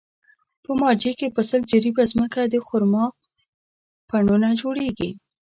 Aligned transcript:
په 0.63 0.71
مارجې 0.81 1.11
کې 1.19 1.27
په 1.35 1.41
سل 1.49 1.61
جریبه 1.71 2.03
ځمکه 2.11 2.41
د 2.45 2.55
خرما 2.67 3.05
پڼونه 4.09 4.49
جوړېږي. 4.61 5.09